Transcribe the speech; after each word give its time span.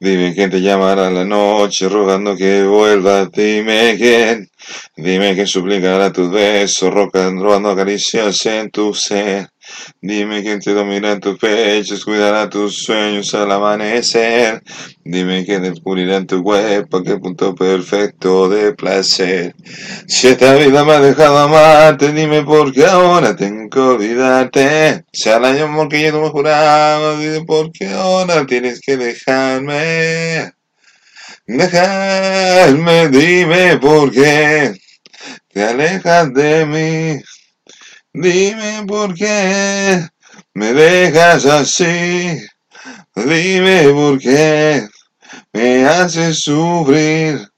Dime 0.00 0.34
quién 0.34 0.50
te 0.50 0.62
llamará 0.62 1.10
la 1.10 1.26
noche 1.26 1.90
rogando 1.90 2.34
que 2.34 2.64
vuelvas. 2.64 3.30
Dime 3.32 3.96
quién. 3.98 4.48
Dime 4.96 5.34
quién 5.34 5.46
suplicará 5.46 6.10
tus 6.10 6.30
besos, 6.30 6.90
robando 6.90 7.76
caricias 7.76 8.46
en 8.46 8.70
tu 8.70 8.94
ser. 8.94 9.50
Dime 10.00 10.42
quién 10.42 10.60
te 10.60 10.72
dominará 10.72 11.14
en 11.14 11.20
tus 11.20 11.38
pechos, 11.38 12.04
cuidará 12.04 12.48
tus 12.48 12.82
sueños 12.84 13.34
al 13.34 13.50
amanecer. 13.50 14.62
Dime 15.04 15.44
quién 15.44 15.62
descubrirá 15.62 16.16
en 16.16 16.26
tu 16.26 16.42
cuerpo 16.42 17.02
qué 17.02 17.16
punto 17.18 17.54
perfecto 17.54 18.48
de 18.48 18.74
placer. 18.74 19.54
Si 20.06 20.28
esta 20.28 20.54
vida 20.54 20.84
me 20.84 20.92
ha 20.92 21.00
dejado 21.00 21.38
amarte, 21.38 22.12
dime 22.12 22.42
por 22.42 22.72
qué 22.72 22.86
ahora 22.86 23.34
tengo 23.34 23.68
que 23.68 23.78
olvidarte. 23.80 25.04
Si 25.12 25.28
al 25.28 25.44
año 25.44 25.64
amor 25.64 25.88
que 25.88 26.02
yo 26.02 26.12
no 26.12 26.22
me 26.22 26.28
juraba, 26.28 27.18
dime 27.18 27.44
por 27.44 27.72
qué 27.72 27.88
ahora 27.88 28.46
tienes 28.46 28.80
que 28.80 28.96
dejarme. 28.96 30.52
Dejarme, 31.46 33.08
dime 33.08 33.78
por 33.78 34.12
qué 34.12 34.74
te 35.52 35.64
alejas 35.64 36.32
de 36.34 36.66
mí. 36.66 37.22
Dime 38.20 38.84
por 38.84 39.14
qué 39.14 40.08
me 40.52 40.72
dejas 40.72 41.46
así. 41.46 42.44
Dime 43.14 43.90
por 43.92 44.18
qué 44.18 44.88
me 45.52 45.84
haces 45.86 46.40
sufrir. 46.40 47.48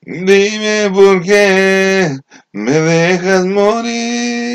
Dime 0.00 0.90
por 0.94 1.22
qué 1.22 2.16
me 2.52 2.72
dejas 2.72 3.44
morir. 3.44 4.45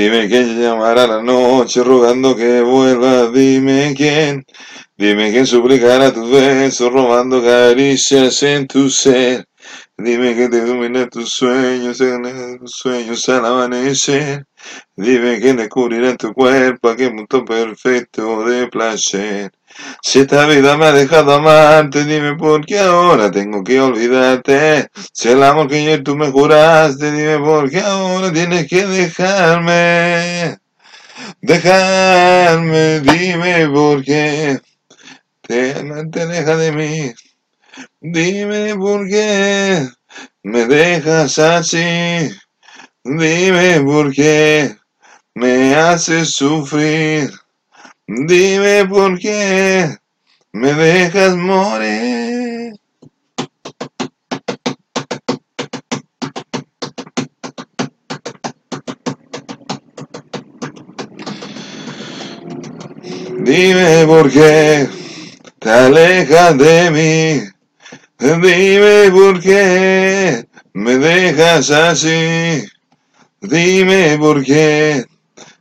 Dime 0.00 0.30
quién 0.30 0.58
llamará 0.58 1.06
la 1.06 1.22
noche 1.22 1.84
rogando 1.84 2.34
que 2.34 2.62
vuelva, 2.62 3.30
dime 3.30 3.92
quién. 3.94 4.46
Dime 4.96 5.30
quién 5.30 5.46
suplicará 5.46 6.10
tus 6.10 6.30
besos 6.30 6.90
robando 6.90 7.42
caricias 7.42 8.42
en 8.42 8.66
tu 8.66 8.88
ser. 8.88 9.44
Dime 10.02 10.34
que 10.34 10.48
te 10.48 10.64
domina 10.64 11.06
tus 11.10 11.28
sueños, 11.28 11.98
tus 11.98 12.70
sueños 12.70 13.28
al 13.28 13.44
amanecer. 13.44 14.46
Dime 14.96 15.38
quién 15.40 15.58
descubrirá 15.58 16.16
tu 16.16 16.32
cuerpo 16.32 16.88
aquel 16.88 17.14
punto 17.14 17.44
perfecto 17.44 18.42
de 18.46 18.68
placer. 18.68 19.52
Si 20.02 20.20
esta 20.20 20.46
vida 20.46 20.78
me 20.78 20.86
ha 20.86 20.92
dejado 20.92 21.34
amarte, 21.34 22.04
dime 22.06 22.34
por 22.34 22.64
qué 22.64 22.78
ahora 22.78 23.30
tengo 23.30 23.62
que 23.62 23.78
olvidarte. 23.78 24.88
Si 25.12 25.28
el 25.28 25.42
amor 25.42 25.68
que 25.68 25.92
y 25.92 26.02
tú 26.02 26.16
me 26.16 26.30
juraste, 26.30 27.12
dime 27.12 27.38
por 27.38 27.68
qué 27.68 27.80
ahora 27.80 28.32
tienes 28.32 28.68
que 28.68 28.86
dejarme. 28.86 30.58
Dejarme, 31.42 33.00
dime 33.00 33.68
por 33.68 34.02
qué 34.02 34.60
te, 35.42 35.74
te 36.10 36.22
alejas 36.22 36.58
de 36.58 36.72
mí. 36.72 37.14
Dime 38.00 38.74
por 38.76 39.08
qué 39.08 39.88
me 40.42 40.66
dejas 40.66 41.38
así. 41.38 42.30
Dime 43.04 43.80
por 43.80 44.12
qué 44.12 44.76
me 45.34 45.74
haces 45.74 46.32
sufrir. 46.32 47.30
Dime 48.06 48.86
por 48.86 49.18
qué 49.18 49.96
me 50.52 50.74
dejas 50.74 51.36
morir. 51.36 52.74
Dime 63.42 64.06
por 64.06 64.30
qué 64.30 64.88
te 65.58 65.70
alejas 65.70 66.58
de 66.58 66.90
mí. 66.90 67.59
Dime 68.20 69.10
por 69.12 69.40
qué 69.40 70.46
me 70.74 70.98
dejas 70.98 71.70
así. 71.70 72.66
Dime 73.40 74.18
por 74.18 74.44
qué 74.44 75.06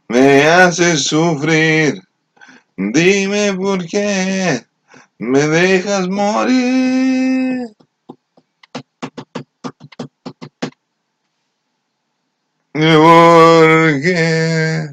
me 0.10 0.44
haces 0.44 1.04
sufrir. 1.06 2.02
Dime 2.78 3.54
por 3.54 3.86
qué 3.88 4.66
me 5.20 5.48
dejas 5.48 6.10
morir. 6.10 7.68
¿Por 12.74 14.02
qué? 14.02 14.90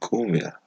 Cumbia. 0.00 0.60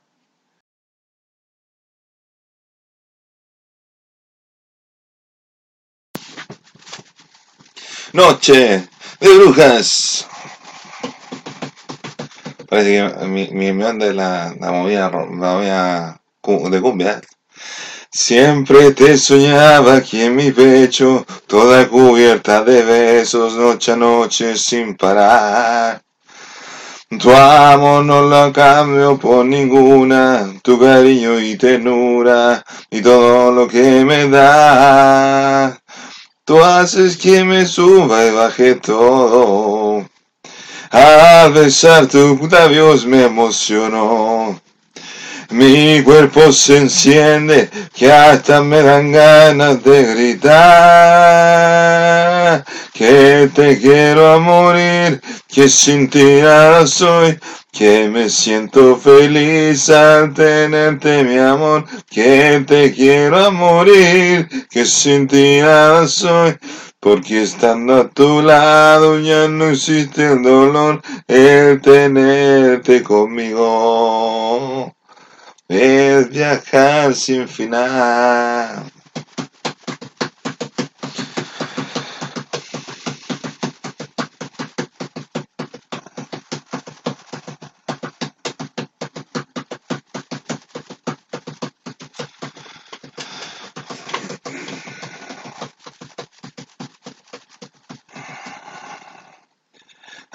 Noche 8.16 8.88
de 9.20 9.38
brujas. 9.38 10.26
Parece 12.70 13.14
que 13.20 13.26
mi, 13.26 13.52
mi 13.52 13.84
es 13.84 14.16
la, 14.16 14.56
la 14.58 14.72
movida, 14.72 15.10
la 15.10 15.26
movida 15.26 16.22
de 16.70 16.82
cumbia. 16.82 17.22
Siempre 18.10 18.94
te 18.94 19.18
soñaba 19.18 19.96
aquí 19.96 20.22
en 20.22 20.38
mi 20.38 20.52
pecho, 20.52 21.26
toda 21.46 21.90
cubierta 21.90 22.64
de 22.64 22.84
besos, 22.84 23.56
noche 23.56 23.92
a 23.92 23.98
noche 23.98 24.56
sin 24.56 24.96
parar. 24.96 26.02
Tu 27.20 27.30
amor 27.30 28.06
no 28.06 28.22
lo 28.22 28.54
cambio 28.54 29.18
por 29.18 29.46
ninguna, 29.46 30.54
tu 30.64 30.80
cariño 30.80 31.38
y 31.42 31.58
ternura 31.58 32.64
y 32.90 33.02
todo 33.02 33.52
lo 33.52 33.68
que 33.68 34.06
me 34.06 34.30
da. 34.30 35.78
Tú 36.46 36.64
haces 36.64 37.18
que 37.18 37.44
me 37.44 37.66
suba 37.66 38.24
y 38.24 38.30
baje 38.30 38.76
todo. 38.76 40.08
Al 40.92 41.52
besar 41.54 42.06
tus 42.06 42.40
labios 42.52 43.04
me 43.08 43.24
emocionó. 43.24 44.62
Mi 45.50 46.04
cuerpo 46.04 46.54
se 46.54 46.78
enciende, 46.78 47.68
que 47.96 48.12
hasta 48.12 48.62
me 48.62 48.84
dan 48.84 49.12
ganas 49.12 49.84
de 49.84 50.04
gritar. 50.04 50.54
Que 52.94 53.50
te 53.56 53.80
quiero 53.80 54.32
a 54.32 54.38
morir, 54.38 55.20
que 55.48 55.68
sin 55.68 56.08
ti 56.12 56.42
nada 56.44 56.86
soy, 56.86 57.40
que 57.76 58.08
me 58.10 58.30
siento 58.30 58.96
feliz 58.96 59.90
al 59.90 60.34
tenerte 60.34 61.26
mi 61.26 61.38
amor, 61.38 61.86
que 62.10 62.64
te 62.66 62.94
quiero 62.94 63.38
a 63.38 63.52
morir, 63.52 64.48
que 64.70 64.86
sin 64.86 65.28
ti 65.28 65.60
nada 65.60 66.08
soy. 66.08 66.58
Porque 67.02 67.44
estando 67.44 67.96
a 67.98 68.08
tu 68.10 68.42
lado 68.42 69.20
ya 69.20 69.50
no 69.50 69.66
existe 69.66 70.26
el 70.32 70.42
dolor, 70.42 71.02
el 71.28 71.82
tenerte 71.82 73.04
conmigo 73.04 74.96
es 75.68 76.30
viajar 76.30 77.14
sin 77.14 77.48
final. 77.48 78.95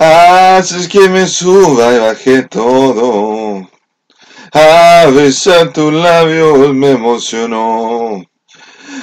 Haces 0.03 0.89
que 0.89 1.11
me 1.11 1.27
suba 1.27 1.93
y 1.93 1.99
baje 1.99 2.43
todo. 2.45 3.69
A 4.51 5.05
besar 5.15 5.75
tus 5.75 5.93
labios 5.93 6.73
me 6.73 6.93
emocionó. 6.93 8.25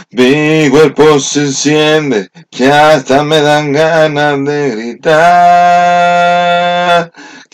Mi 0.09 0.67
cuerpo 0.71 1.19
se 1.19 1.41
enciende, 1.41 2.29
que 2.49 2.71
hasta 2.71 3.23
me 3.23 3.41
dan 3.41 3.73
ganas 3.73 4.43
de 4.43 4.71
gritar. 4.71 5.76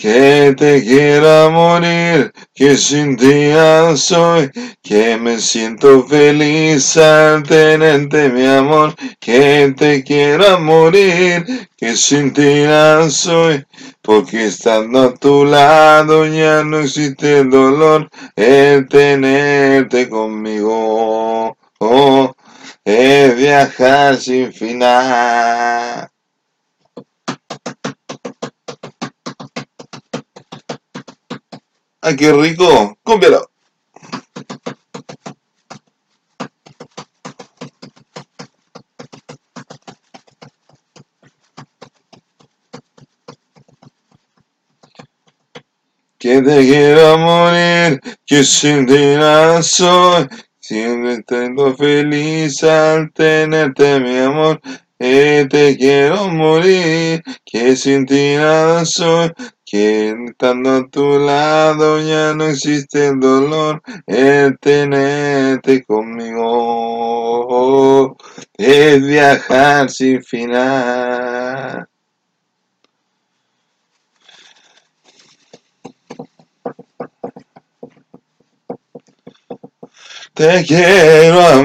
Que 0.04 0.54
te 0.58 0.84
quiero 0.84 1.50
morir, 1.50 2.34
que 2.54 2.76
sin 2.76 3.16
ti 3.16 3.54
soy, 3.96 4.52
que 4.82 5.16
me 5.16 5.40
siento 5.40 6.06
feliz 6.06 6.98
al 6.98 7.44
tenerte 7.44 8.28
mi 8.28 8.46
amor, 8.46 8.96
que 9.22 9.74
te 9.78 10.04
quiero 10.04 10.60
morir, 10.60 11.70
que 11.78 11.96
sin 11.96 12.34
ti 12.34 12.66
soy, 13.12 13.66
porque 14.02 14.48
estando 14.48 15.04
a 15.04 15.14
tu 15.14 15.46
lado 15.46 16.26
ya 16.26 16.66
no 16.66 16.80
existe 16.80 17.40
el 17.40 17.50
dolor, 17.50 18.10
el 18.36 18.86
tenerte 18.90 20.10
conmigo, 20.10 21.56
oh, 21.80 22.36
es 22.84 23.38
viajar 23.38 24.18
sin 24.18 24.52
final. 24.52 26.13
¡Ay, 32.06 32.18
qué 32.18 32.34
rico! 32.34 32.98
¡Cúmpialo! 33.02 33.50
Que 46.20 46.42
te 46.42 46.58
quiero 46.66 47.18
morir, 47.20 48.02
que 48.26 48.44
sin 48.44 48.86
ti 48.86 49.16
soy, 49.62 50.28
siempre 50.60 51.14
estoy 51.14 51.74
feliz 51.78 52.62
al 52.66 53.14
tenerte 53.14 54.02
mi 54.02 54.18
amor, 54.18 54.60
que 55.00 55.48
te 55.50 55.78
quiero 55.78 56.28
morir, 56.28 57.24
que 57.46 57.78
sin 57.78 58.06
ti 58.06 58.36
soy, 58.84 59.32
que 59.74 60.16
estando 60.28 60.70
a 60.76 60.88
tu 60.88 61.18
lado 61.18 62.00
ya 62.00 62.36
no 62.36 62.46
existe 62.46 63.08
el 63.08 63.20
dolor, 63.20 63.82
el 64.06 64.60
tenerte 64.60 65.84
conmigo. 65.84 66.56
Es 68.56 69.02
viajar 69.02 69.90
sin 69.90 70.24
final. 70.24 71.88
Te 80.36 80.64
quiero 80.68 81.42
a 81.42 81.64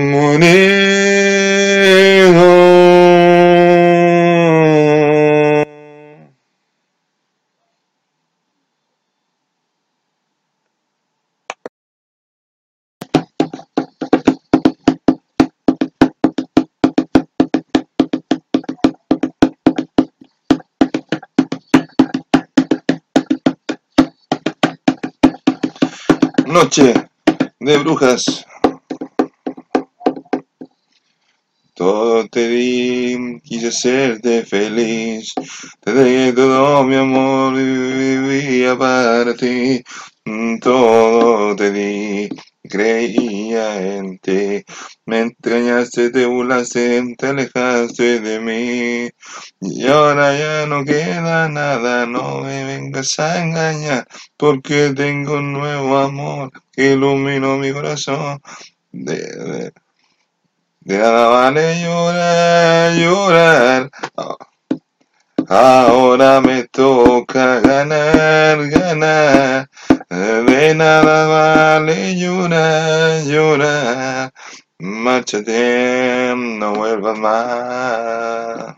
Noche 26.61 26.93
de 27.61 27.79
brujas. 27.79 28.45
Todo 31.73 32.27
te 32.27 32.49
di, 32.49 33.41
quise 33.45 33.69
hacerte 33.69 34.45
feliz. 34.45 35.33
Te 35.79 35.95
di 35.95 36.35
todo 36.35 36.83
mi 36.83 36.97
amor 36.97 37.55
y 37.55 37.63
vivía 37.63 38.77
para 38.77 39.37
ti. 39.37 39.85
Todo 40.61 41.55
te 41.55 41.71
di, 41.71 42.29
creía 42.69 43.97
en 43.97 44.19
ti. 44.19 44.65
Me 45.07 45.21
entrañaste, 45.21 46.11
te 46.11 46.27
burlaste, 46.27 47.03
te 47.19 47.27
alejaste 47.27 48.21
de 48.21 48.41
mí. 48.41 49.11
Y 49.61 49.87
ahora 49.87 50.39
ya 50.39 50.67
no 50.67 50.85
queda 50.85 51.49
nada, 51.49 52.07
no 52.07 52.41
me 52.41 52.65
vengas 52.65 53.19
a 53.19 53.43
engañar, 53.43 54.07
porque 54.37 54.93
tengo 54.95 55.35
un 55.35 55.53
nuevo 55.53 55.99
amor 55.99 56.51
que 56.73 56.93
iluminó 56.93 57.57
mi 57.59 57.73
corazón. 57.73 58.41
De, 58.93 59.73
nada 60.85 61.29
vale 61.29 61.83
llorar, 61.83 62.95
llorar. 62.95 63.91
Ahora 65.49 66.43
me 66.43 66.65
toca 66.65 67.61
ganar, 67.61 68.69
ganar. 68.69 69.48
Nada 70.75 71.27
vale 71.27 72.15
llorar, 72.17 73.23
llorar. 73.25 74.33
Márchate, 74.79 76.35
no 76.37 76.75
vuelvas 76.75 77.19
más. 77.19 78.75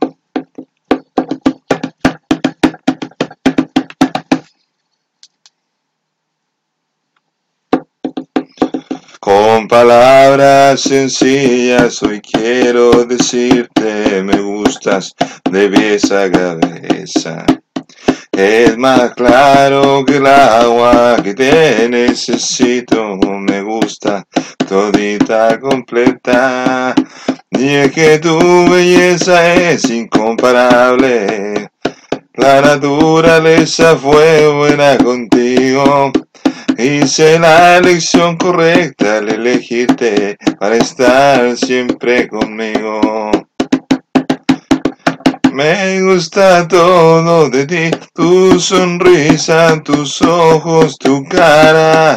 Con 9.18 9.68
palabras 9.68 10.80
sencillas 10.80 12.02
hoy 12.02 12.20
quiero 12.20 13.04
decirte 13.04 14.22
me 14.22 14.40
gustas 14.40 15.14
de 15.50 15.68
pies 15.68 16.10
a 16.10 16.30
cabeza. 16.30 17.44
Es 18.32 18.78
más 18.78 19.12
claro 19.14 20.04
que 20.04 20.16
el 20.16 20.26
agua 20.26 21.16
que 21.22 21.34
te 21.34 21.88
necesito, 21.88 23.16
me 23.16 23.62
gusta 23.62 24.24
todita 24.68 25.58
completa. 25.58 26.94
Y 27.50 27.68
es 27.68 27.92
que 27.92 28.18
tu 28.18 28.38
belleza 28.70 29.54
es 29.54 29.90
incomparable. 29.90 31.70
La 32.34 32.60
naturaleza 32.60 33.96
fue 33.96 34.48
buena 34.54 34.96
contigo. 34.96 36.12
Hice 36.78 37.38
la 37.38 37.76
elección 37.76 38.38
correcta 38.38 39.18
al 39.18 39.28
elegirte 39.28 40.38
para 40.58 40.76
estar 40.76 41.56
siempre 41.56 42.28
conmigo. 42.28 43.30
Me 45.52 46.00
gusta 46.00 46.66
todo 46.68 47.50
de 47.50 47.66
ti, 47.66 47.90
tu 48.14 48.60
sonrisa, 48.60 49.82
tus 49.82 50.22
ojos, 50.22 50.96
tu 50.96 51.24
cara 51.24 52.14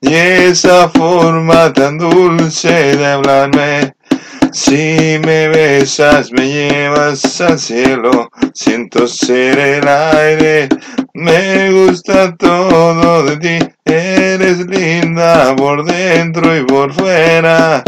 y 0.00 0.14
esa 0.14 0.88
forma 0.88 1.72
tan 1.72 1.96
dulce 1.96 2.96
de 2.96 3.06
hablarme. 3.06 3.94
Si 4.52 5.18
me 5.24 5.48
besas, 5.48 6.32
me 6.32 6.48
llevas 6.48 7.40
al 7.40 7.58
cielo, 7.58 8.28
siento 8.52 9.06
ser 9.06 9.58
el 9.58 9.88
aire, 9.88 10.68
me 11.14 11.70
gusta 11.70 12.34
todo 12.36 13.22
de 13.24 13.36
ti, 13.36 13.66
eres 13.84 14.58
linda 14.66 15.54
por 15.56 15.84
dentro 15.84 16.54
y 16.54 16.64
por 16.64 16.92
fuera, 16.92 17.82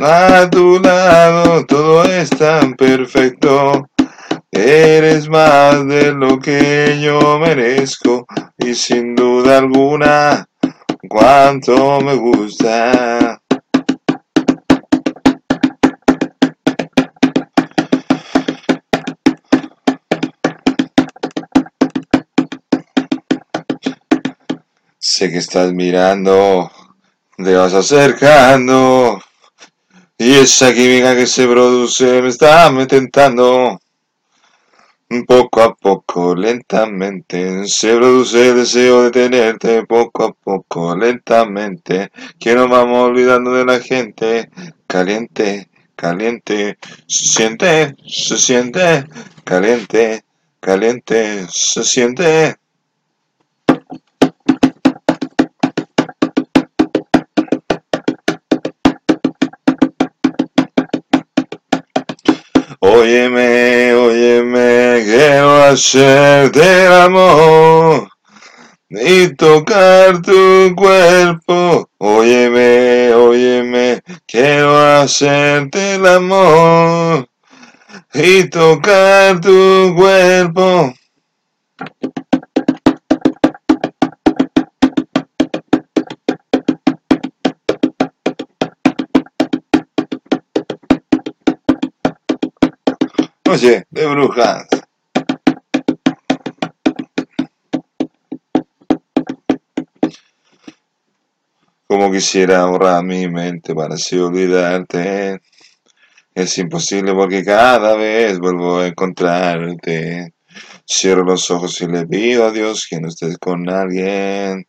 a 0.00 0.48
tu 0.50 0.78
lado 0.78 1.66
todo 1.66 2.04
es 2.04 2.30
tan 2.30 2.74
perfecto. 2.74 3.86
Eres 4.50 5.28
más 5.28 5.86
de 5.86 6.12
lo 6.12 6.38
que 6.38 6.98
yo 7.02 7.38
merezco 7.38 8.26
y 8.56 8.74
sin 8.74 9.14
duda 9.14 9.58
alguna 9.58 10.46
cuánto 11.08 12.00
me 12.00 12.14
gusta. 12.14 13.40
Sé 24.98 25.30
que 25.30 25.38
estás 25.38 25.72
mirando, 25.72 26.70
te 27.36 27.54
vas 27.54 27.74
acercando. 27.74 29.20
Y 30.16 30.34
esa 30.34 30.72
química 30.72 31.14
que 31.14 31.26
se 31.26 31.46
produce 31.46 32.22
me 32.22 32.28
está 32.28 32.72
tentando. 32.86 33.78
Poco 35.26 35.62
a 35.62 35.74
poco, 35.74 36.34
lentamente, 36.34 37.66
se 37.66 37.96
produce 37.96 38.50
el 38.50 38.56
deseo 38.56 39.04
de 39.04 39.10
tenerte. 39.10 39.86
Poco 39.86 40.24
a 40.24 40.32
poco, 40.34 40.94
lentamente, 40.94 42.10
que 42.38 42.54
nos 42.54 42.68
vamos 42.68 43.08
olvidando 43.08 43.54
de 43.54 43.64
la 43.64 43.80
gente. 43.80 44.50
Caliente, 44.86 45.70
caliente, 45.96 46.76
se 47.06 47.24
siente, 47.24 47.96
se 48.06 48.36
siente, 48.36 49.06
caliente, 49.44 50.24
caliente, 50.60 51.46
se 51.50 51.84
siente. 51.84 52.56
Óyeme, 62.80 63.92
óyeme, 63.94 64.77
quiero 65.68 65.74
hacerte 65.74 66.86
el 66.86 66.92
amor. 66.92 68.08
y 68.90 69.34
tocar 69.36 70.22
tu 70.22 70.74
cuerpo. 70.76 71.90
Óyeme, 71.98 73.12
óyeme, 73.14 74.02
quiero 74.26 74.78
hacerte 74.78 75.96
el 75.96 76.06
amor 76.06 77.28
y 78.14 78.48
tocar 78.48 79.40
tu 79.40 79.94
cuerpo. 79.96 80.94
Oye, 93.50 93.84
de 93.90 94.06
brujas. 94.06 94.77
Quisiera 102.10 102.64
borrar 102.66 103.04
mi 103.04 103.28
mente 103.28 103.74
para 103.74 103.94
así 103.94 104.18
olvidarte. 104.18 105.40
Es 106.34 106.58
imposible 106.58 107.12
porque 107.14 107.44
cada 107.44 107.96
vez 107.96 108.38
vuelvo 108.38 108.78
a 108.78 108.86
encontrarte. 108.86 110.32
Cierro 110.86 111.24
los 111.24 111.50
ojos 111.50 111.80
y 111.80 111.86
le 111.86 112.06
pido 112.06 112.46
a 112.46 112.52
Dios 112.52 112.86
que 112.88 113.00
no 113.00 113.08
estés 113.08 113.38
con 113.38 113.68
alguien. 113.68 114.66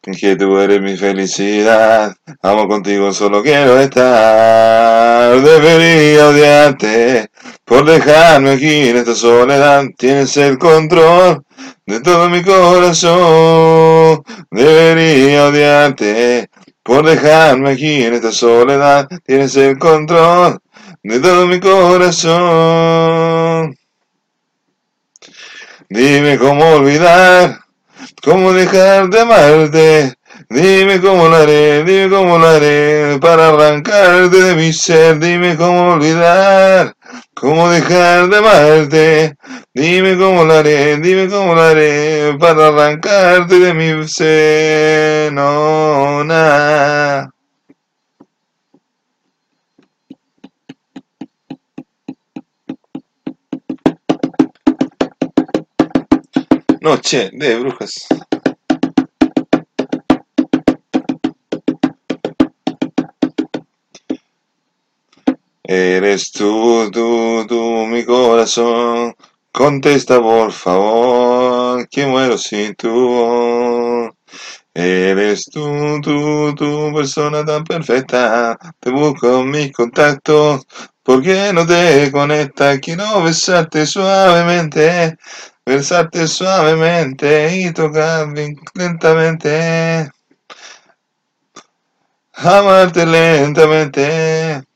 Que 0.00 0.36
tú 0.36 0.58
eres 0.58 0.80
mi 0.80 0.96
felicidad. 0.96 2.14
Amo 2.42 2.66
contigo, 2.66 3.12
solo 3.12 3.42
quiero 3.42 3.78
estar. 3.78 5.40
Debería 5.40 6.28
odiarte 6.28 7.30
por 7.68 7.84
dejarme 7.84 8.52
aquí 8.52 8.88
en 8.88 8.96
esta 8.96 9.14
soledad. 9.14 9.84
Tienes 9.96 10.36
el 10.38 10.58
control 10.58 11.44
de 11.86 12.00
todo 12.00 12.28
mi 12.30 12.42
corazón. 12.42 14.24
Debería 14.50 15.46
odiarte 15.46 16.48
por 16.82 17.06
dejarme 17.06 17.70
aquí 17.72 18.02
en 18.04 18.14
esta 18.14 18.32
soledad. 18.32 19.06
Tienes 19.24 19.54
el 19.56 19.78
control 19.78 20.58
de 21.02 21.20
todo 21.20 21.46
mi 21.46 21.60
corazón. 21.60 22.16
Dime 25.90 26.38
cómo 26.38 26.66
olvidar, 26.72 27.60
cómo 28.22 28.52
dejar 28.52 29.08
de 29.08 29.20
amarte. 29.20 30.14
Dime 30.50 31.00
cómo 31.00 31.28
lo 31.28 31.36
haré, 31.36 31.84
dime 31.84 32.08
cómo 32.08 32.38
lo 32.38 32.48
haré 32.48 33.18
para 33.20 33.48
arrancarte 33.48 34.42
de 34.42 34.54
mi 34.54 34.72
ser. 34.72 35.18
Dime 35.18 35.56
cómo 35.56 35.92
olvidar, 35.94 36.94
cómo 37.34 37.70
dejar 37.70 38.28
de 38.28 38.36
amarte. 38.38 39.36
Dime 39.74 40.16
cómo 40.16 40.44
lo 40.44 40.54
haré, 40.54 40.96
dime 40.98 41.28
cómo 41.28 41.54
lo 41.54 41.62
haré 41.62 42.36
para 42.38 42.68
arrancarte 42.68 43.58
de 43.58 43.74
mi 43.74 44.08
ser. 44.08 45.32
No, 45.32 46.24
nada. 46.24 47.30
Noche 56.80 57.30
de 57.32 57.58
brujas. 57.58 58.08
Eres 65.70 66.32
tú, 66.32 66.90
tú, 66.90 67.44
tú, 67.46 67.86
mi 67.86 68.02
corazón. 68.02 69.14
Contesta 69.52 70.18
por 70.18 70.50
favor, 70.50 71.86
que 71.90 72.06
muero 72.06 72.38
sin 72.38 72.74
tu 72.74 74.10
Eres 74.74 75.44
tú, 75.44 76.00
tú, 76.02 76.54
tú, 76.54 76.92
persona 76.94 77.44
tan 77.44 77.64
perfecta. 77.64 78.56
Te 78.80 78.90
busco 78.90 79.40
en 79.40 79.50
mis 79.50 79.72
contactos. 79.72 80.66
¿Por 81.02 81.22
qué 81.22 81.52
no 81.52 81.66
te 81.66 82.10
conectas? 82.12 82.78
Quiero 82.80 83.22
besarte 83.22 83.84
suavemente, 83.84 85.18
besarte 85.66 86.28
suavemente 86.28 87.60
y 87.60 87.72
tocar 87.74 88.28
lentamente. 88.74 90.10
Amarte 92.32 93.04
lentamente. 93.04 94.67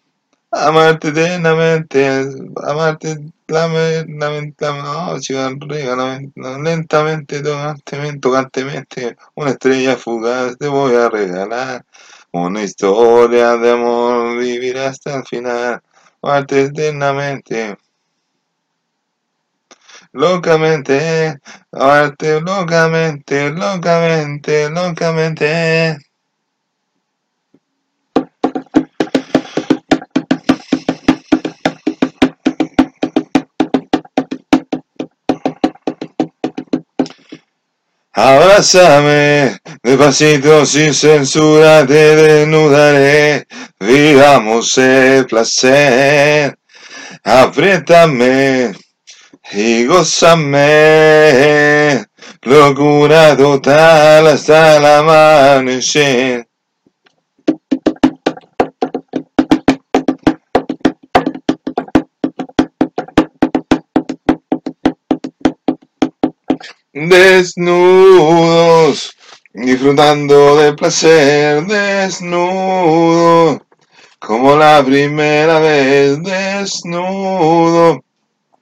Amarte 0.54 1.08
eternamente, 1.08 2.06
amarte 2.62 3.16
lentamente, 6.62 7.42
tocantemente, 7.42 8.18
tocantemente, 8.20 9.16
una 9.34 9.50
estrella 9.50 9.96
fugaz 9.96 10.58
te 10.58 10.68
voy 10.68 10.94
a 10.94 11.08
regalar, 11.08 11.84
una 12.32 12.62
historia 12.62 13.56
de 13.56 13.70
amor, 13.72 14.38
vivir 14.38 14.76
hasta 14.78 15.16
el 15.16 15.24
final, 15.24 15.80
amarte 16.20 16.64
eternamente, 16.64 17.78
locamente, 20.12 21.38
amarte 21.72 22.40
locamente, 22.42 23.50
locamente, 23.50 24.68
locamente. 24.70 25.96
Abrázame, 38.24 39.58
despacito, 39.82 40.64
sin 40.64 40.94
censura, 40.94 41.84
te 41.84 42.14
desnudaré, 42.14 43.48
vivamos 43.80 44.78
el 44.78 45.26
placer. 45.26 46.56
Apriétame 47.24 48.74
y 49.50 49.86
gózame, 49.86 50.60
locura 52.42 53.36
total 53.36 54.28
hasta 54.28 54.76
el 54.76 54.86
amanecer. 54.86 56.46
Desnudos, 66.92 68.56
disfrutando 69.54 70.56
de 70.56 70.74
placer, 70.74 71.64
desnudo, 71.66 73.64
como 74.18 74.54
la 74.56 74.82
primera 74.84 75.58
vez, 75.58 76.22
desnudo, 76.22 78.04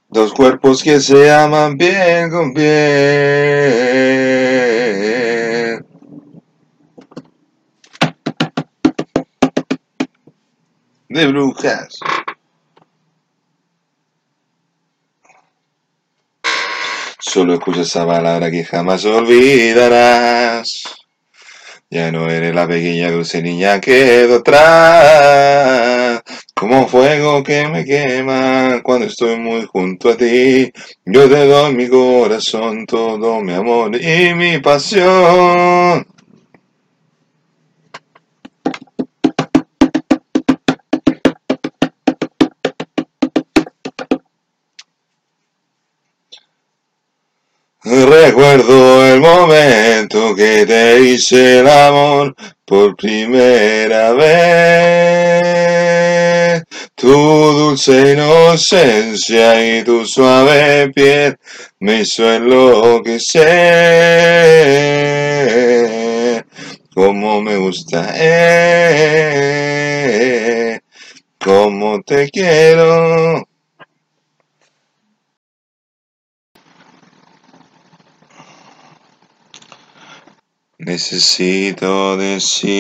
dos 0.09 0.33
cuerpos 0.33 0.83
que 0.83 1.01
se 1.01 1.31
aman 1.33 1.77
bien 1.77 2.31
con 2.31 2.55
piel. 2.55 2.71
De 11.09 11.27
brujas. 11.27 11.99
Solo 17.33 17.55
escucha 17.55 17.83
esa 17.83 18.05
palabra 18.05 18.51
que 18.51 18.65
jamás 18.65 19.05
olvidarás. 19.05 20.83
Ya 21.89 22.11
no 22.11 22.29
eres 22.29 22.53
la 22.53 22.67
pequeña 22.67 23.09
dulce 23.13 23.41
niña 23.41 23.81
que 23.81 23.93
quedó 23.93 24.39
atrás. 24.39 26.23
Como 26.57 26.89
fuego 26.89 27.45
que 27.45 27.69
me 27.69 27.85
quema 27.85 28.81
cuando 28.83 29.07
estoy 29.07 29.37
muy 29.37 29.65
junto 29.65 30.09
a 30.09 30.17
ti. 30.17 30.73
Yo 31.05 31.29
te 31.29 31.47
doy 31.47 31.73
mi 31.73 31.89
corazón, 31.89 32.85
todo 32.85 33.41
mi 33.41 33.53
amor 33.53 33.95
y 33.95 34.35
mi 34.35 34.59
pasión. 34.59 36.05
Que 50.35 50.67
te 50.67 51.01
hice 51.01 51.61
el 51.61 51.69
amor 51.69 52.35
por 52.65 52.97
primera 52.97 54.13
vez. 54.13 55.51
Tu 56.95 57.09
dulce 57.09 58.13
inocencia 58.13 59.79
y 59.79 59.83
tu 59.85 60.07
suave 60.07 60.91
piel 60.95 61.37
me 61.81 62.01
hizo 62.01 62.33
enloquecer. 62.33 63.41
Como 66.95 67.41
me 67.41 67.57
gusta, 67.57 68.13
eh, 68.17 69.41
como 71.39 72.03
te 72.03 72.29
quiero. 72.31 73.50
Necesito 80.83 82.17
decir 82.17 82.73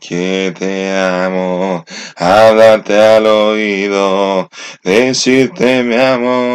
que 0.00 0.52
te 0.58 0.90
amo, 0.98 1.84
hablarte 2.16 2.98
al 2.98 3.24
oído, 3.26 4.50
decirte 4.82 5.84
mi 5.84 5.94
amor. 5.94 6.50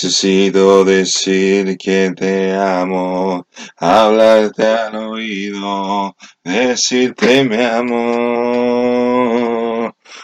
Necesito 0.00 0.84
decir 0.84 1.76
que 1.76 2.12
te 2.16 2.54
amo, 2.54 3.48
hablarte 3.78 4.64
al 4.64 4.94
oído, 4.94 6.14
decirte 6.44 7.42
mi 7.42 7.60
amor. 7.60 9.02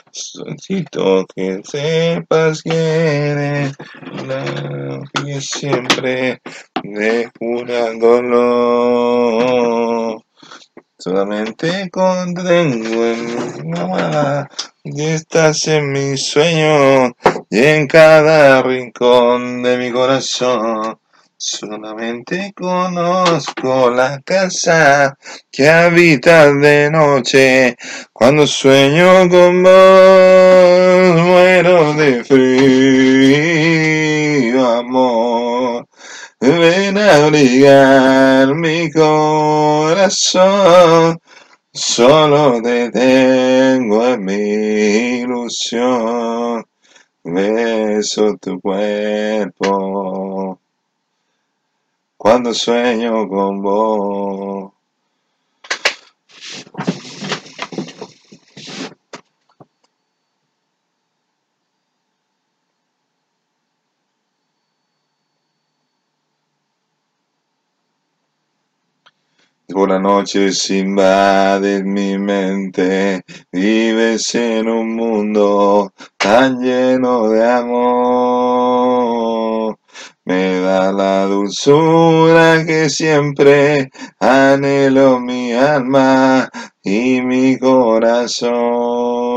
Necesito 0.06 1.26
que 1.34 1.60
sepas 1.64 2.62
que 2.62 2.70
eres 2.70 3.76
la 4.28 5.02
que 5.12 5.40
siempre 5.40 6.40
cura 7.36 7.88
el 7.88 7.98
dolor. 7.98 9.44
Solamente 11.04 11.90
contengo 11.90 13.04
en 13.04 13.26
mi 13.26 13.36
almohada 13.60 14.48
y 14.82 15.02
estás 15.02 15.68
en 15.68 15.92
mi 15.92 16.16
sueño 16.16 17.14
y 17.50 17.58
en 17.58 17.86
cada 17.86 18.62
rincón 18.62 19.62
de 19.62 19.76
mi 19.76 19.92
corazón. 19.92 20.98
Solamente 21.36 22.54
conozco 22.56 23.90
la 23.90 24.22
casa 24.22 25.18
que 25.52 25.68
habitas 25.68 26.58
de 26.58 26.90
noche. 26.90 27.76
Cuando 28.10 28.46
sueño 28.46 29.28
con 29.28 29.62
vos, 29.62 31.20
muero 31.20 31.92
de 31.92 32.24
frío, 32.24 33.60
amor. 34.70 35.33
Ven 36.46 36.98
a 36.98 37.24
abrigar 37.24 38.54
mi 38.54 38.90
corazón. 38.90 40.38
Solo 41.72 42.60
te 42.60 42.90
tengo 42.90 44.06
en 44.08 44.24
mi 44.24 45.20
ilusión. 45.22 46.62
Beso 47.22 48.36
tu 48.36 48.60
cuerpo 48.60 50.58
cuando 52.18 52.52
sueño 52.52 53.26
con 53.26 53.62
vos. 53.62 54.73
Por 69.74 69.88
la 69.88 69.98
noche 69.98 70.50
invades 70.68 71.82
mi 71.84 72.16
mente, 72.16 73.24
vives 73.50 74.32
en 74.36 74.68
un 74.68 74.94
mundo 74.94 75.92
tan 76.16 76.60
lleno 76.60 77.28
de 77.28 77.44
amor. 77.44 78.94
Me 80.24 80.60
da 80.60 80.92
la 80.92 81.24
dulzura 81.24 82.64
que 82.64 82.88
siempre 82.88 83.90
anhelo 84.20 85.18
mi 85.18 85.52
alma 85.54 86.48
y 86.84 87.20
mi 87.22 87.58
corazón. 87.58 89.33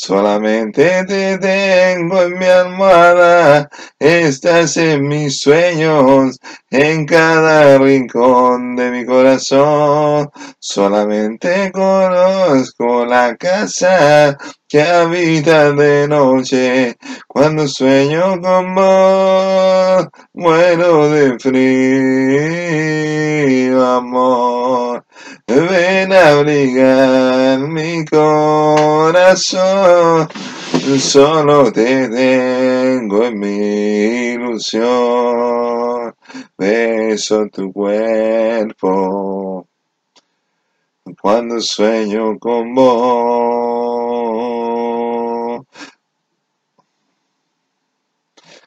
Solamente 0.00 1.04
te 1.06 1.38
tengo 1.38 2.22
en 2.22 2.38
mi 2.38 2.46
almohada, 2.46 3.68
estás 3.98 4.76
en 4.76 5.08
mis 5.08 5.40
sueños, 5.40 6.38
en 6.70 7.04
cada 7.04 7.78
rincón 7.78 8.76
de 8.76 8.92
mi 8.92 9.04
corazón. 9.04 10.30
Solamente 10.60 11.72
conozco 11.72 13.04
la 13.06 13.34
casa 13.36 14.38
que 14.68 14.82
habita 14.82 15.72
de 15.72 16.06
noche. 16.06 16.96
Cuando 17.26 17.66
sueño 17.66 18.40
con 18.40 18.76
vos, 18.76 20.06
muero 20.32 21.10
de 21.10 21.36
frío, 21.40 21.58
amor. 23.84 25.07
Ven 25.48 26.12
a 26.12 26.28
abrigar 26.32 27.58
mi 27.60 28.04
corazón. 28.04 29.48
Solo 30.98 31.72
te 31.72 32.06
tengo 32.08 33.24
en 33.24 33.38
mi 33.40 34.34
ilusión. 34.34 36.14
Beso 36.58 37.48
tu 37.48 37.72
cuerpo 37.72 39.66
cuando 41.18 41.62
sueño 41.62 42.38
con 42.38 42.74
vos. 42.74 43.68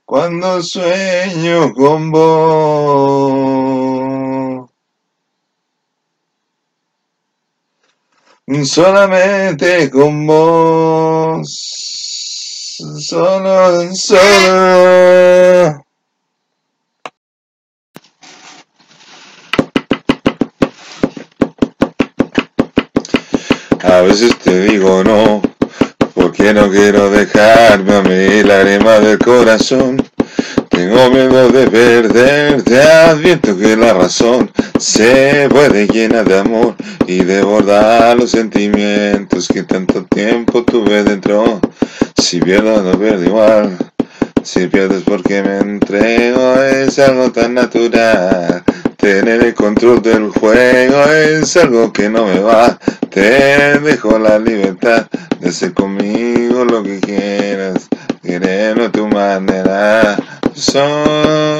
Cuando 0.04 0.64
sueño 0.64 1.74
con 1.76 2.10
vos. 2.10 3.61
Solamente 8.52 9.90
con 9.90 10.28
vos. 10.28 11.48
Solo, 13.00 13.96
solo. 13.96 15.86
A 23.84 24.02
veces 24.02 24.38
te 24.40 24.60
digo 24.66 25.02
no, 25.04 25.42
porque 26.14 26.54
no 26.54 26.70
quiero 26.70 27.10
dejarme 27.10 27.96
a 27.96 28.02
mí 28.02 28.44
la 28.44 28.60
arema 28.60 29.00
del 29.00 29.18
corazón. 29.18 30.11
Tengo 30.82 31.12
miedo 31.12 31.50
de 31.50 31.68
perderte, 31.70 32.82
advierto 32.82 33.56
que 33.56 33.78
la 33.78 33.94
razón 33.94 34.50
se 34.80 35.48
puede 35.48 35.86
llenar 35.86 36.28
de 36.28 36.40
amor 36.40 36.76
y 37.06 37.24
desbordar 37.24 38.18
los 38.18 38.32
sentimientos 38.32 39.48
que 39.48 39.62
tanto 39.62 40.04
tiempo 40.06 40.64
tuve 40.64 41.04
dentro. 41.04 41.62
Si 42.18 42.40
pierdo, 42.40 42.82
no 42.82 42.98
pierdo 42.98 43.24
igual. 43.24 43.91
Si 44.44 44.68
pierdes 44.68 45.04
porque 45.04 45.44
me 45.44 45.60
entrego, 45.60 46.56
es 46.64 46.98
algo 46.98 47.32
tan 47.32 47.54
natural. 47.54 48.64
Tener 48.98 49.44
el 49.44 49.54
control 49.54 50.02
del 50.02 50.30
juego 50.30 51.04
es 51.06 51.56
algo 51.58 51.94
que 51.94 52.10
no 52.10 52.26
me 52.26 52.40
va. 52.40 52.78
Te 53.10 53.80
dejo 53.80 54.18
la 54.18 54.40
libertad 54.40 55.06
de 55.40 55.50
hacer 55.50 55.74
conmigo 55.74 56.66
lo 56.66 56.82
que 56.82 57.00
quieras. 57.00 57.88
Quererlo 58.24 58.86
a 58.86 58.92
tu 58.92 59.08
manera. 59.08 60.18
Son 60.56 61.60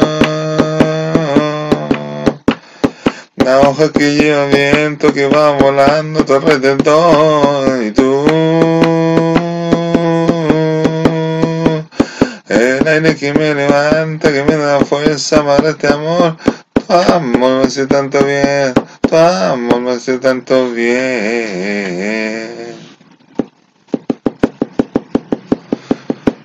la 3.38 3.60
hoja 3.60 3.92
que 3.92 4.16
lleva 4.16 4.46
viento 4.48 5.14
que 5.14 5.28
va 5.28 5.52
volando 5.52 6.26
tu 6.26 6.34
alrededor 6.34 7.84
y 7.84 7.92
tú. 7.92 9.51
El 12.52 12.86
aire 12.86 13.16
que 13.16 13.34
me 13.34 13.56
levanta, 13.56 14.30
que 14.30 14.44
me 14.44 14.58
da 14.58 14.84
fuerza 14.84 15.42
para 15.46 15.70
este 15.70 15.88
amor. 15.88 16.36
Tu 16.74 16.94
amor 16.94 17.60
me 17.60 17.64
hace 17.64 17.88
tanto 17.88 18.22
bien, 18.26 18.74
tu 19.08 19.16
amor 19.16 19.80
me 19.80 19.92
hace 19.92 20.18
tanto 20.18 20.70
bien. 20.72 22.76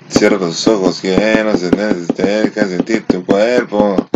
Cierro 0.09 0.39
los 0.39 0.69
ojos 0.69 1.03
llenos 1.03 1.63
de 1.63 2.07
cerca, 2.15 2.69
sentir 2.69 3.05
tu 3.09 3.27
cuerpo. 3.27 4.09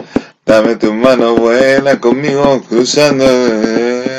Dame 0.46 0.76
tu 0.76 0.94
mano, 0.94 1.34
vuela 1.34 1.98
conmigo, 1.98 2.62
cruzando 2.68 3.24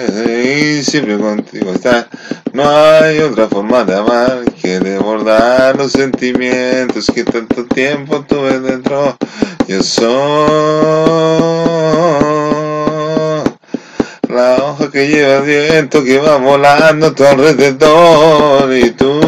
y 0.08 0.84
siempre 0.84 1.18
contigo 1.18 1.72
está. 1.72 2.08
No 2.54 2.70
hay 2.70 3.20
otra 3.20 3.48
forma 3.48 3.84
de 3.84 3.96
amar 3.96 4.44
que 4.62 4.80
desbordar 4.80 5.78
los 5.78 5.92
sentimientos 5.92 7.08
que 7.14 7.24
tanto 7.24 7.66
tiempo 7.66 8.22
tuve 8.28 8.60
dentro. 8.60 9.18
Yo 9.68 9.82
soy 9.82 10.12
la 14.30 14.56
hoja 14.64 14.92
que 14.92 15.08
lleva 15.08 15.38
el 15.38 15.44
viento 15.44 16.04
que 16.04 16.20
va 16.20 16.38
volando 16.38 17.08
a 17.08 17.16
tu 17.16 17.24
alrededor 17.24 18.74
y 18.74 18.92
tú. 18.92 19.22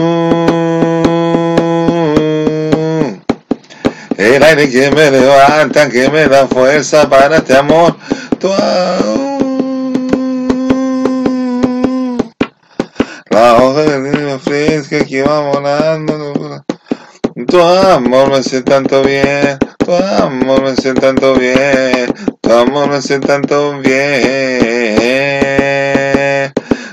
El 4.17 4.43
aire 4.43 4.69
que 4.69 4.91
me 4.91 5.11
levanta, 5.11 5.89
que 5.89 6.09
me 6.09 6.27
da 6.27 6.47
fuerza 6.47 7.09
para 7.09 7.37
este 7.37 7.55
amor. 7.55 7.95
Tu 8.39 8.49
la 13.43 13.57
hoja 13.57 13.83
de 13.83 14.39
fresca 14.39 15.03
que 15.03 15.21
va 15.21 15.41
volando. 15.51 16.63
Tu 17.47 17.59
amor 17.59 18.29
me 18.29 18.37
hace 18.37 18.61
tanto 18.61 19.03
bien, 19.03 19.57
tu 19.79 19.91
amor 19.91 20.61
me 20.61 20.69
hace 20.69 20.93
tanto 20.93 21.33
bien, 21.35 22.13
tu 22.41 22.51
amor 22.53 22.87
me 22.89 22.95
hace 22.95 23.19
tanto 23.19 23.79
bien. 23.79 24.13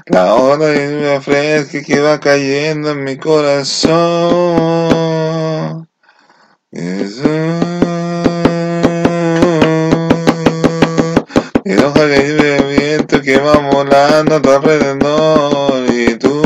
La 0.06 0.34
hora 0.34 0.66
de 0.66 0.90
lluvia 0.90 1.20
fresca 1.20 1.82
que 1.82 2.00
va 2.00 2.18
cayendo 2.18 2.90
en 2.90 3.04
mi 3.04 3.16
corazón. 3.16 4.28
Es 6.72 7.22
y 11.64 11.74
que 11.74 11.82
lluvia 11.82 12.62
viento 12.62 13.20
que 13.20 13.36
va 13.38 13.58
volando 13.58 14.34
a 14.34 14.56
alrededor 14.56 15.84
y 15.92 16.14
tú. 16.16 16.42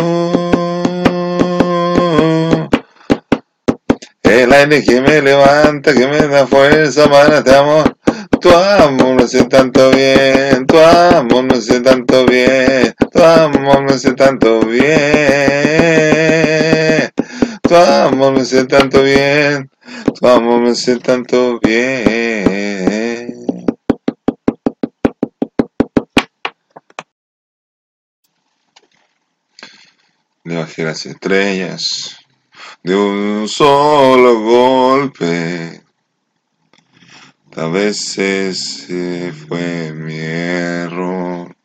El 4.23 4.53
aire 4.53 4.83
que 4.83 5.01
me 5.01 5.23
levanta, 5.23 5.95
que 5.95 6.07
me 6.09 6.19
da 6.27 6.47
fuerza 6.47 7.09
para 7.09 7.39
este 7.39 7.55
amor. 7.55 7.97
Tu 8.41 8.51
amor 8.51 9.15
me 9.15 9.23
hace 9.23 9.45
tanto 9.45 9.91
bien, 9.91 10.67
tu 10.67 10.79
amor 10.79 11.45
me 11.45 11.55
hace 11.59 11.81
tanto 11.81 12.27
bien, 12.27 12.95
tu 13.13 13.23
amor 13.23 13.83
me 13.83 13.93
hace 13.95 14.13
tanto 14.13 14.61
bien. 14.61 14.85
Tu 17.63 17.75
amor 17.77 18.33
me 18.33 18.41
hace 18.43 18.65
tanto 18.67 19.03
bien, 19.03 19.71
tu 20.21 20.29
amor 20.29 20.61
me 20.61 20.71
hace 20.71 20.97
tanto 20.97 21.59
bien. 21.61 23.14
Le 30.47 30.57
bajé 30.57 30.85
las 30.85 31.07
estrellas 31.07 32.19
de 32.83 32.95
un 32.95 33.49
solo 33.49 34.41
golpe. 34.41 35.83
A 37.57 37.67
veces 37.69 38.87
fue 39.49 39.95
mi 39.95 40.19
error. 40.19 41.57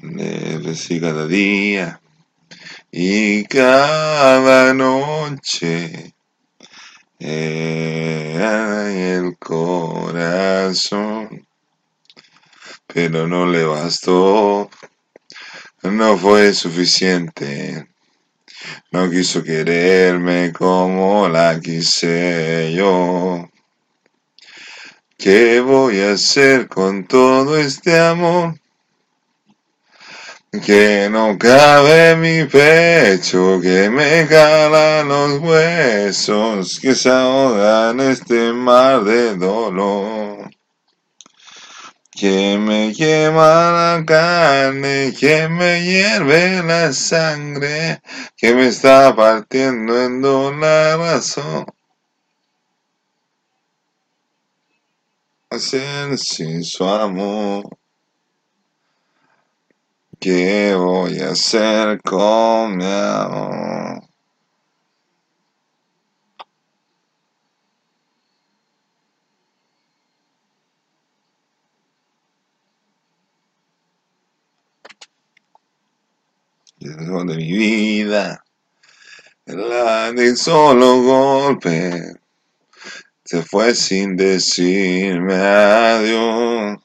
Debe 0.00 0.74
ser 0.74 1.00
cada 1.00 1.28
día 1.28 2.00
y 2.90 3.44
cada 3.44 4.74
noche. 4.74 6.14
Era 7.20 8.92
el 8.92 9.38
corazón, 9.38 10.26
pero 12.86 13.28
no 13.28 13.46
le 13.46 13.64
bastó, 13.64 14.68
no 15.92 16.16
fue 16.18 16.52
suficiente. 16.52 17.86
No 18.90 19.10
quiso 19.10 19.42
quererme 19.42 20.52
como 20.52 21.28
la 21.28 21.60
quise 21.60 22.72
yo. 22.74 23.48
¿Qué 25.18 25.60
voy 25.60 26.00
a 26.00 26.12
hacer 26.12 26.68
con 26.68 27.06
todo 27.06 27.56
este 27.56 27.98
amor? 27.98 28.54
Que 30.64 31.08
no 31.10 31.36
cabe 31.38 32.16
mi 32.16 32.44
pecho, 32.44 33.60
que 33.60 33.90
me 33.90 34.26
calan 34.26 35.08
los 35.08 35.40
huesos, 35.40 36.78
que 36.80 36.94
se 36.94 37.10
ahogan 37.10 38.00
este 38.00 38.52
mar 38.52 39.04
de 39.04 39.36
dolor. 39.36 40.50
Que 42.18 42.56
me 42.56 42.94
quema 42.94 43.72
la 43.72 44.04
carne, 44.06 45.12
que 45.12 45.48
me 45.50 45.84
hierve 45.84 46.62
la 46.62 46.90
sangre, 46.94 48.00
que 48.34 48.54
me 48.54 48.68
está 48.68 49.14
partiendo 49.14 50.02
en 50.02 50.22
dos 50.22 50.56
la 50.56 50.96
razón. 50.96 51.66
Hacer 55.50 56.16
sin 56.16 56.64
su 56.64 56.84
amor. 56.84 57.64
¿Qué 60.18 60.74
voy 60.74 61.20
a 61.20 61.32
hacer 61.32 62.00
con 62.00 62.78
mi 62.78 62.84
amor? 62.86 64.05
De 76.94 77.36
mi 77.36 77.52
vida, 77.52 78.42
la 79.46 80.12
de 80.12 80.36
solo 80.36 81.02
golpe, 81.02 82.14
se 83.24 83.42
fue 83.42 83.74
sin 83.74 84.16
decirme 84.16 85.34
adiós. 85.34 86.78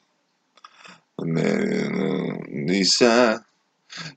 Dice 2.66 3.38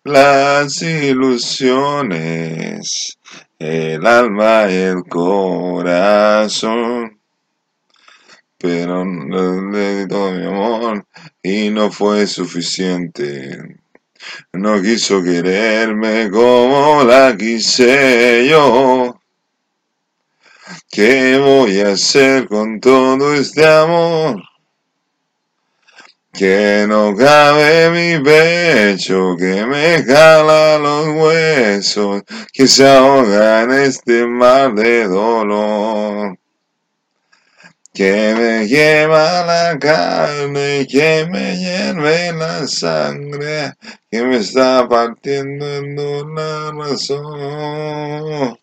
las 0.03 0.81
ilusiones, 0.81 3.19
el 3.59 4.07
alma 4.07 4.65
y 4.69 4.73
el 4.73 5.03
corazón. 5.03 7.19
Pero 8.57 9.05
le 9.05 9.99
di 9.99 10.07
todo 10.07 10.31
mi 10.31 10.45
amor 10.45 11.05
y 11.43 11.69
no 11.69 11.91
fue 11.91 12.25
suficiente. 12.25 13.77
No 14.53 14.81
quiso 14.81 15.23
quererme 15.23 16.29
como 16.29 17.03
la 17.03 17.35
quise 17.37 18.47
yo. 18.49 19.19
¿Qué 20.89 21.37
voy 21.37 21.81
a 21.81 21.93
hacer 21.93 22.47
con 22.47 22.79
todo 22.79 23.33
este 23.33 23.65
amor? 23.65 24.41
Que 26.33 26.85
no 26.87 27.15
cabe 27.15 27.91
mi 27.91 28.23
pecho, 28.23 29.35
que 29.37 29.65
me 29.65 30.03
jala 30.03 30.77
los 30.77 31.07
huesos, 31.15 32.23
que 32.51 32.67
se 32.67 32.87
ahoga 32.87 33.63
en 33.63 33.71
este 33.71 34.25
mar 34.25 34.73
de 34.73 35.07
dolor. 35.07 36.37
Que 37.95 38.35
me 38.35 38.67
quema 38.67 39.45
la 39.45 39.79
carne, 39.79 40.85
que 40.85 41.25
me 41.31 41.55
hierve 41.55 42.33
la 42.33 42.67
sangre, 42.67 43.73
que 44.11 44.21
me 44.21 44.35
está 44.35 44.85
partiendo 44.85 45.65
en 45.65 45.95
la 46.35 46.71
razón. 46.73 48.59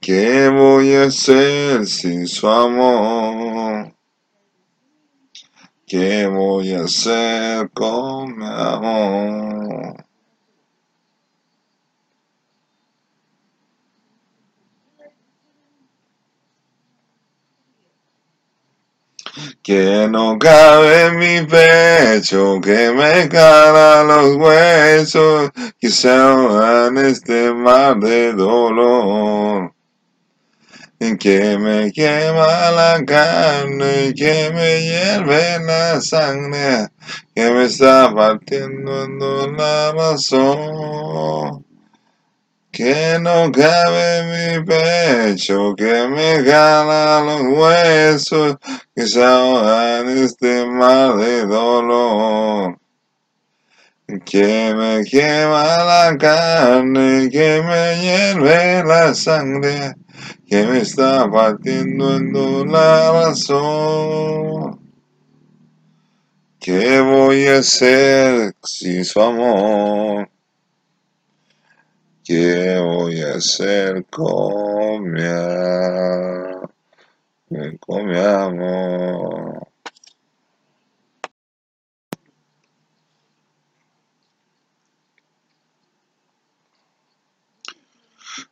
¿Qué 0.00 0.48
voy 0.48 0.94
a 0.94 1.04
hacer 1.04 1.86
sin 1.86 2.26
su 2.26 2.48
amor? 2.48 3.92
¿Qué 5.86 6.26
voy 6.26 6.72
a 6.72 6.84
hacer 6.84 7.68
con 7.74 8.38
mi 8.38 8.46
amor? 8.46 10.03
Que 19.62 20.08
no 20.10 20.38
cabe 20.38 21.06
en 21.06 21.18
mi 21.18 21.46
pecho, 21.46 22.60
que 22.60 22.92
me 22.92 23.28
cara 23.28 24.04
los 24.04 24.36
huesos, 24.36 25.50
que 25.80 25.88
se 25.88 26.10
ahogan 26.10 26.98
en 26.98 27.06
este 27.06 27.52
mar 27.52 27.98
de 27.98 28.32
dolor 28.32 29.74
que 31.18 31.58
me 31.58 31.92
quema 31.92 32.70
la 32.70 33.04
carne, 33.04 34.14
que 34.16 34.50
me 34.54 34.82
hierve 34.82 35.58
la 35.64 36.00
sangre, 36.00 36.88
que 37.34 37.50
me 37.50 37.64
está 37.64 38.12
partiendo 38.14 39.04
en 39.04 39.56
la 39.56 39.92
razón. 39.92 41.64
Que 42.74 43.20
no 43.20 43.52
cabe 43.52 44.18
en 44.18 44.58
mi 44.58 44.66
pecho, 44.66 45.76
que 45.76 46.08
me 46.08 46.42
gana 46.42 47.20
los 47.20 47.42
huesos, 47.56 48.56
que 48.92 49.06
se 49.06 49.22
ahogan 49.22 50.08
este 50.08 50.66
mar 50.66 51.14
de 51.14 51.46
dolor. 51.46 52.76
Que 54.24 54.74
me 54.74 55.04
quema 55.04 55.84
la 55.84 56.16
carne, 56.18 57.30
que 57.30 57.62
me 57.62 58.00
hierve 58.02 58.82
la 58.82 59.14
sangre, 59.14 59.94
que 60.48 60.66
me 60.66 60.80
está 60.80 61.30
partiendo 61.30 62.16
en 62.16 62.72
la 62.72 63.12
razón. 63.12 64.80
¿Qué 66.58 67.00
voy 67.00 67.46
a 67.46 67.58
hacer 67.58 68.52
sin 68.64 69.04
su 69.04 69.22
amor? 69.22 70.33
¿Qué 72.24 72.78
voy 72.80 73.20
a 73.20 73.34
hacer 73.34 74.06
con 74.06 75.12
mi, 75.12 75.20
con 77.78 78.06
mi 78.06 78.16
amor? 78.18 79.68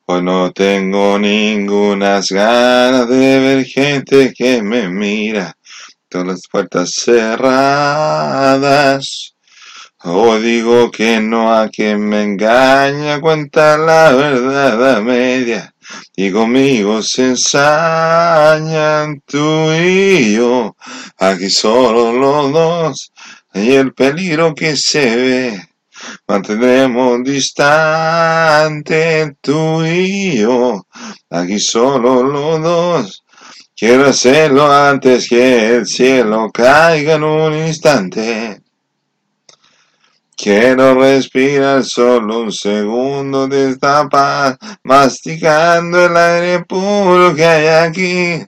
No 0.07 0.53
tengo 0.53 1.19
ninguna 1.19 2.21
ganas 2.29 3.09
de 3.09 3.41
ver 3.41 3.65
gente 3.65 4.35
que 4.37 4.63
me 4.63 4.87
mira, 4.89 5.57
todas 6.11 6.27
las 6.27 6.43
puertas 6.51 6.93
cerradas. 6.95 7.73
Hoy 10.05 10.43
digo 10.43 10.91
que 10.91 11.21
no 11.21 11.55
a 11.55 11.69
quien 11.69 12.09
me 12.09 12.25
engaña, 12.25 13.21
cuenta 13.21 13.79
la 13.79 14.13
verdad 14.13 14.97
a 14.97 15.01
media. 15.01 15.73
Y 16.17 16.33
conmigo 16.33 17.03
se 17.03 17.29
ensañan 17.31 19.23
tú 19.25 19.73
y 19.73 20.35
yo, 20.35 20.77
aquí 21.19 21.49
solo 21.51 22.13
los 22.13 22.53
dos, 22.53 23.13
y 23.55 23.73
el 23.75 23.95
peligro 23.95 24.55
que 24.55 24.77
se 24.77 25.17
ve 25.17 25.69
mantendremos 26.27 27.23
distante 27.23 28.17
tú 29.41 29.85
y 29.85 30.39
yo, 30.39 30.85
aquí 31.31 31.61
solo 31.61 32.25
los 32.25 32.61
dos. 32.61 33.25
Quiero 33.77 34.09
hacerlo 34.09 34.73
antes 34.73 35.29
que 35.29 35.77
el 35.77 35.87
cielo 35.87 36.51
caiga 36.53 37.15
en 37.15 37.25
un 37.25 37.55
instante. 37.55 38.62
Quiero 40.43 40.95
respirar 40.95 41.85
solo 41.85 42.41
un 42.41 42.51
segundo 42.51 43.47
de 43.47 43.71
esta 43.71 44.09
paz, 44.09 44.59
masticando 44.83 46.05
el 46.05 46.17
aire 46.17 46.65
puro 46.65 47.33
que 47.33 47.45
hay 47.45 47.67
aquí. 47.69 48.45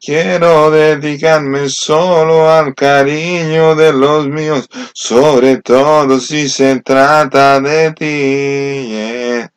Quiero 0.00 0.72
dedicarme 0.72 1.68
solo 1.68 2.50
al 2.50 2.74
cariño 2.74 3.76
de 3.76 3.92
los 3.92 4.26
míos, 4.26 4.68
sobre 4.92 5.58
todo 5.58 6.18
si 6.18 6.48
se 6.48 6.80
trata 6.80 7.60
de 7.60 7.92
ti. 7.92 9.48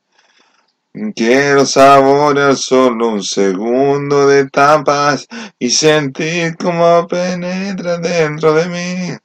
Quiero 1.15 1.65
saborear 1.65 2.55
solo 2.55 3.07
un 3.07 3.23
segundo 3.23 4.27
de 4.27 4.47
tapas 4.47 5.27
y 5.57 5.71
sentir 5.71 6.55
cómo 6.55 7.07
penetra 7.07 7.97
dentro 7.97 8.53
de 8.53 8.65
mí. 8.67 9.17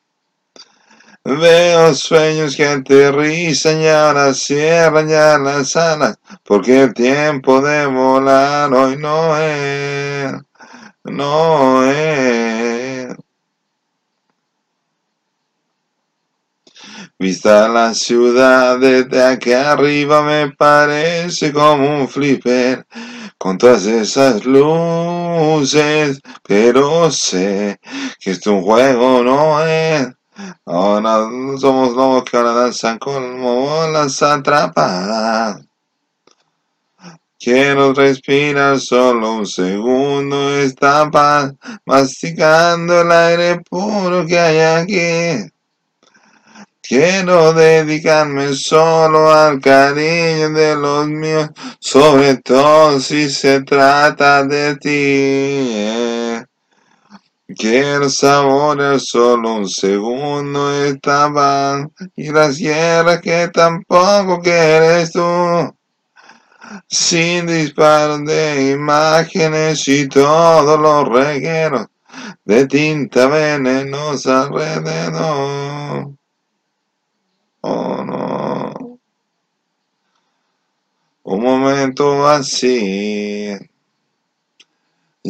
Veo 1.36 1.94
sueños 1.94 2.56
que 2.56 2.66
aterrizan 2.66 3.82
y 3.82 3.86
ahora 3.88 4.32
cierran 4.32 5.08
ya 5.08 5.38
las 5.38 5.76
alas, 5.76 6.18
porque 6.42 6.84
el 6.84 6.94
tiempo 6.94 7.60
de 7.60 7.86
volar 7.86 8.72
hoy 8.72 8.96
no 8.96 9.36
es 9.36 10.32
no 11.04 11.84
es. 11.84 13.16
Vista 17.18 17.68
la 17.68 17.94
ciudad 17.94 18.78
desde 18.78 19.22
aquí 19.22 19.52
arriba 19.52 20.22
me 20.22 20.52
parece 20.52 21.52
como 21.52 22.00
un 22.00 22.08
flipper 22.08 22.86
con 23.38 23.58
todas 23.58 23.86
esas 23.86 24.44
luces, 24.44 26.20
pero 26.42 27.10
sé 27.10 27.80
que 28.20 28.30
esto 28.30 28.54
un 28.54 28.62
juego 28.62 29.22
no 29.22 29.64
es. 29.64 30.17
Ahora 30.64 31.28
somos 31.58 31.94
lobos 31.94 32.24
que 32.24 32.36
ahora 32.36 32.52
danzan 32.52 32.98
como 32.98 33.66
bolas 33.66 34.22
atrapadas. 34.22 35.62
Quiero 37.40 37.94
respirar 37.94 38.80
solo 38.80 39.34
un 39.34 39.46
segundo 39.46 40.58
esta 40.58 41.08
paz, 41.10 41.54
masticando 41.86 43.00
el 43.00 43.12
aire 43.12 43.60
puro 43.68 44.26
que 44.26 44.38
hay 44.38 44.58
aquí. 44.82 45.50
Quiero 46.82 47.52
dedicarme 47.52 48.54
solo 48.54 49.30
al 49.30 49.60
cariño 49.60 50.50
de 50.50 50.74
los 50.74 51.06
míos, 51.06 51.50
sobre 51.78 52.38
todo 52.38 52.98
si 52.98 53.28
se 53.30 53.60
trata 53.62 54.42
de 54.42 54.76
ti. 54.76 56.47
Quiero 57.56 58.10
saborear 58.10 59.00
solo 59.00 59.54
un 59.54 59.68
segundo 59.68 60.70
esta 60.84 61.32
paz 61.32 61.86
y 62.14 62.30
las 62.30 62.58
guerras 62.58 63.22
que 63.22 63.48
tampoco 63.48 64.42
quieres 64.42 65.12
tú 65.12 65.74
sin 66.86 67.46
disparos 67.46 68.26
de 68.26 68.72
imágenes 68.72 69.88
y 69.88 70.06
todos 70.08 70.78
los 70.78 71.08
regueros 71.08 71.86
de 72.44 72.66
tinta 72.66 73.26
venenosa 73.28 74.42
alrededor. 74.42 76.12
Oh 77.62 78.04
no. 78.04 78.98
Un 81.22 81.42
momento 81.42 82.28
así. 82.28 83.56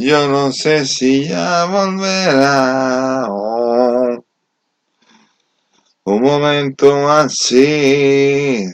Yo 0.00 0.28
no 0.28 0.52
sé 0.52 0.86
si 0.86 1.26
ya 1.26 1.64
volverá. 1.64 3.26
Oh. 3.28 4.24
Un 6.04 6.22
momento 6.22 7.10
así. 7.10 8.72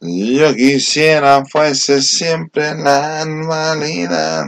Yo 0.00 0.54
quisiera 0.54 1.42
fuese 1.46 2.02
siempre 2.02 2.74
la 2.74 3.24
normalidad. 3.24 4.44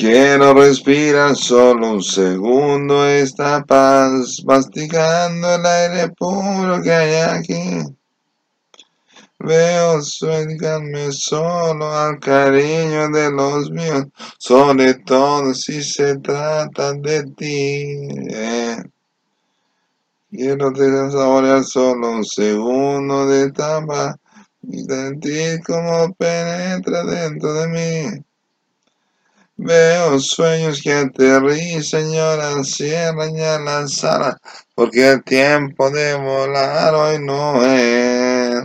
Quiero 0.00 0.54
respirar 0.54 1.36
solo 1.36 1.92
un 1.92 2.02
segundo 2.02 3.04
esta 3.06 3.62
paz, 3.62 4.42
masticando 4.46 5.56
el 5.56 5.66
aire 5.66 6.08
puro 6.16 6.80
que 6.82 6.90
hay 6.90 7.14
aquí. 7.16 7.84
Veo 9.40 10.00
sueñarme 10.00 11.12
solo 11.12 11.94
al 11.94 12.18
cariño 12.18 13.10
de 13.10 13.30
los 13.30 13.70
míos, 13.70 14.06
sobre 14.38 14.94
todo 14.94 15.52
si 15.52 15.82
se 15.82 16.16
trata 16.20 16.94
de 16.94 17.24
ti. 17.36 17.98
Quiero 20.30 20.74
saborear 21.10 21.62
solo 21.62 22.12
un 22.12 22.24
segundo 22.24 23.26
de 23.26 23.48
esta 23.48 23.84
paz 23.84 24.16
y 24.62 24.82
sentir 24.82 25.60
cómo 25.62 26.10
penetra 26.14 27.04
dentro 27.04 27.52
de 27.52 27.68
mí. 27.68 28.24
Veo 29.62 30.18
sueños 30.20 30.80
que 30.82 30.90
aterrizan 30.90 32.08
y 32.14 32.18
ahora 32.18 32.64
cierran 32.64 33.36
ya 33.36 33.58
las 33.58 33.92
salas, 33.96 34.36
porque 34.74 35.10
el 35.10 35.22
tiempo 35.22 35.90
de 35.90 36.14
volar 36.14 36.94
hoy 36.94 37.18
no 37.18 37.62
es, 37.66 38.64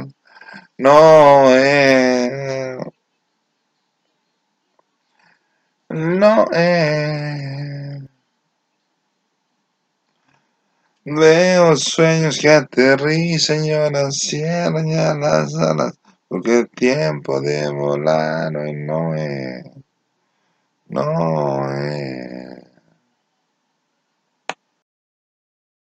no 0.77 1.53
es, 1.53 2.79
no 5.89 6.45
es. 6.53 8.01
Veo 11.03 11.75
sueños 11.75 12.37
que 12.39 12.49
aterrizan 12.51 13.65
y 13.65 13.73
ahora 13.73 14.09
cierran 14.11 14.87
ya 14.87 15.13
las 15.13 15.53
alas, 15.55 15.93
porque 16.29 16.59
el 16.59 16.69
tiempo 16.69 17.41
de 17.41 17.69
volar 17.69 18.55
hoy 18.55 18.73
no 18.73 19.13
es. 19.13 19.74
No, 20.95 21.69
eh. 21.71 22.54